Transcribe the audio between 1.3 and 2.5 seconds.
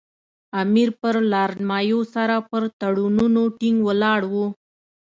لارډ مایو سره